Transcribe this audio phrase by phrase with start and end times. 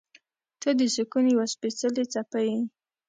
[0.61, 2.59] •ته د سکون یوه سپېڅلې څپه یې.